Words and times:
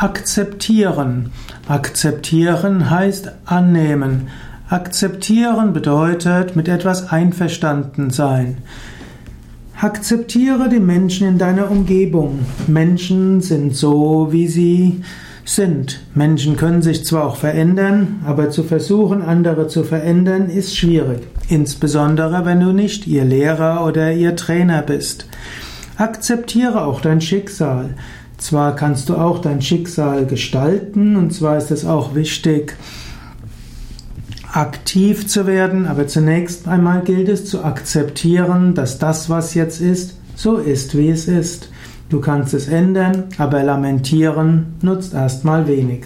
Akzeptieren. 0.00 1.32
Akzeptieren 1.66 2.88
heißt 2.88 3.32
annehmen. 3.46 4.28
Akzeptieren 4.68 5.72
bedeutet 5.72 6.54
mit 6.54 6.68
etwas 6.68 7.10
einverstanden 7.10 8.10
sein. 8.10 8.58
Akzeptiere 9.80 10.68
die 10.68 10.78
Menschen 10.78 11.26
in 11.26 11.38
deiner 11.38 11.68
Umgebung. 11.68 12.46
Menschen 12.68 13.40
sind 13.40 13.74
so, 13.74 14.28
wie 14.30 14.46
sie 14.46 15.02
sind. 15.44 15.98
Menschen 16.14 16.56
können 16.56 16.80
sich 16.80 17.04
zwar 17.04 17.26
auch 17.26 17.36
verändern, 17.36 18.20
aber 18.24 18.50
zu 18.50 18.62
versuchen, 18.62 19.20
andere 19.20 19.66
zu 19.66 19.82
verändern, 19.82 20.48
ist 20.48 20.76
schwierig. 20.76 21.26
Insbesondere, 21.48 22.44
wenn 22.44 22.60
du 22.60 22.70
nicht 22.70 23.08
ihr 23.08 23.24
Lehrer 23.24 23.84
oder 23.84 24.12
ihr 24.12 24.36
Trainer 24.36 24.82
bist. 24.82 25.26
Akzeptiere 25.98 26.84
auch 26.84 27.00
dein 27.00 27.20
Schicksal. 27.20 27.94
Zwar 28.36 28.76
kannst 28.76 29.08
du 29.08 29.16
auch 29.16 29.40
dein 29.40 29.60
Schicksal 29.60 30.26
gestalten, 30.26 31.16
und 31.16 31.34
zwar 31.34 31.58
ist 31.58 31.72
es 31.72 31.84
auch 31.84 32.14
wichtig, 32.14 32.76
aktiv 34.52 35.26
zu 35.26 35.48
werden, 35.48 35.88
aber 35.88 36.06
zunächst 36.06 36.68
einmal 36.68 37.02
gilt 37.02 37.28
es 37.28 37.46
zu 37.46 37.64
akzeptieren, 37.64 38.74
dass 38.74 39.00
das, 39.00 39.28
was 39.28 39.54
jetzt 39.54 39.80
ist, 39.80 40.16
so 40.36 40.58
ist, 40.58 40.96
wie 40.96 41.08
es 41.08 41.26
ist. 41.26 41.68
Du 42.10 42.20
kannst 42.20 42.54
es 42.54 42.68
ändern, 42.68 43.24
aber 43.36 43.64
lamentieren 43.64 44.76
nutzt 44.80 45.14
erstmal 45.14 45.66
wenig. 45.66 46.04